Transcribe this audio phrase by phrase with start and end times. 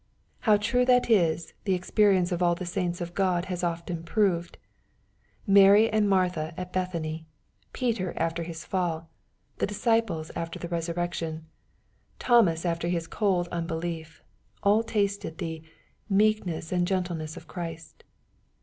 [0.49, 4.57] How true that is, the experience of all the saints of God has often proved.
[5.45, 7.27] Mary and Martha at Bethany,
[7.71, 9.11] Peter after his fall,
[9.59, 11.45] the disciples after the resurrection,
[12.17, 14.23] Thomas after his cold unbelief,
[14.63, 15.61] all tasted the"
[16.23, 18.03] meekness and gen tleness of Christ."